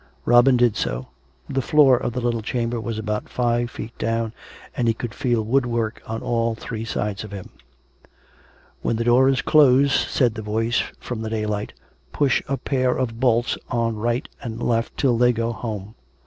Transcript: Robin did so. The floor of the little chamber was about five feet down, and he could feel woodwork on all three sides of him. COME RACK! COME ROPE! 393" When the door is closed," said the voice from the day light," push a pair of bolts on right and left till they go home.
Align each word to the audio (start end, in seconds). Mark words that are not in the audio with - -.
Robin 0.25 0.57
did 0.57 0.75
so. 0.75 1.09
The 1.47 1.61
floor 1.61 1.95
of 1.95 2.13
the 2.13 2.21
little 2.21 2.41
chamber 2.41 2.81
was 2.81 2.97
about 2.97 3.29
five 3.29 3.69
feet 3.69 3.95
down, 3.99 4.33
and 4.75 4.87
he 4.87 4.95
could 4.95 5.13
feel 5.13 5.43
woodwork 5.43 6.01
on 6.07 6.23
all 6.23 6.55
three 6.55 6.85
sides 6.85 7.23
of 7.23 7.31
him. 7.31 7.49
COME 7.49 7.49
RACK! 7.53 8.03
COME 8.03 8.07
ROPE! 8.07 8.81
393" 8.81 8.81
When 8.81 8.95
the 8.95 9.03
door 9.03 9.29
is 9.29 9.41
closed," 9.43 10.09
said 10.09 10.33
the 10.33 10.41
voice 10.41 10.81
from 10.99 11.21
the 11.21 11.29
day 11.29 11.45
light," 11.45 11.73
push 12.11 12.41
a 12.47 12.57
pair 12.57 12.97
of 12.97 13.19
bolts 13.19 13.59
on 13.69 13.95
right 13.95 14.27
and 14.41 14.59
left 14.63 14.97
till 14.97 15.19
they 15.19 15.31
go 15.31 15.51
home. 15.51 15.93